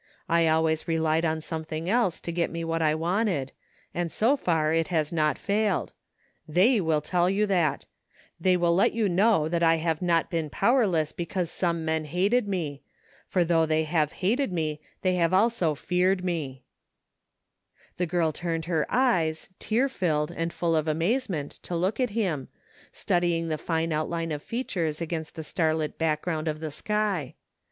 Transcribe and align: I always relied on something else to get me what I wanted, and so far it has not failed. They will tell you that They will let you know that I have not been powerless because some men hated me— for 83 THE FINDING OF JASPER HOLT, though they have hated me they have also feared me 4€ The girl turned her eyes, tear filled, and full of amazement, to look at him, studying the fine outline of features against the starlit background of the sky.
I 0.27 0.47
always 0.47 0.87
relied 0.87 1.25
on 1.25 1.41
something 1.41 1.87
else 1.87 2.19
to 2.21 2.31
get 2.31 2.49
me 2.49 2.63
what 2.63 2.81
I 2.81 2.95
wanted, 2.95 3.51
and 3.93 4.11
so 4.11 4.35
far 4.35 4.73
it 4.73 4.87
has 4.87 5.13
not 5.13 5.37
failed. 5.37 5.93
They 6.47 6.81
will 6.81 7.01
tell 7.01 7.29
you 7.29 7.45
that 7.45 7.85
They 8.39 8.57
will 8.57 8.73
let 8.73 8.93
you 8.93 9.07
know 9.07 9.47
that 9.47 9.61
I 9.61 9.75
have 9.75 10.01
not 10.01 10.31
been 10.31 10.49
powerless 10.49 11.11
because 11.11 11.51
some 11.51 11.85
men 11.85 12.05
hated 12.05 12.47
me— 12.47 12.81
for 13.27 13.41
83 13.41 13.43
THE 13.43 13.47
FINDING 13.47 13.59
OF 13.59 13.59
JASPER 13.59 13.59
HOLT, 13.59 13.69
though 13.69 13.75
they 13.75 13.83
have 13.83 14.11
hated 14.29 14.51
me 14.51 14.81
they 15.03 15.13
have 15.17 15.33
also 15.35 15.75
feared 15.75 16.23
me 16.25 16.63
4€ 17.93 17.97
The 17.97 18.05
girl 18.07 18.31
turned 18.31 18.65
her 18.65 18.87
eyes, 18.89 19.51
tear 19.59 19.87
filled, 19.87 20.31
and 20.31 20.51
full 20.51 20.75
of 20.75 20.87
amazement, 20.87 21.51
to 21.61 21.75
look 21.75 21.99
at 21.99 22.09
him, 22.09 22.47
studying 22.91 23.49
the 23.49 23.59
fine 23.59 23.93
outline 23.93 24.31
of 24.31 24.41
features 24.41 24.99
against 24.99 25.35
the 25.35 25.43
starlit 25.43 25.99
background 25.99 26.47
of 26.47 26.59
the 26.59 26.71
sky. 26.71 27.35